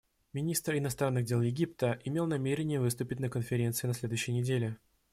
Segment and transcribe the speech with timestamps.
[0.33, 4.79] Министр иностранных дел Египта имел намерение выступить на Конференции на следующей неделе.